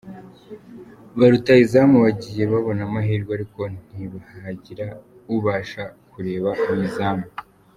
[1.17, 4.85] Ba rutahizamu bagiye babona amahirwe ariko ntihagira
[5.35, 7.25] ubasha kureba mu izamu.